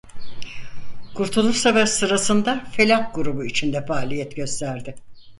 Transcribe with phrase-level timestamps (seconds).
[1.15, 4.95] Kurtuluş Savaşı sırasında Felah Grubu içinde faaliyet gösterdi.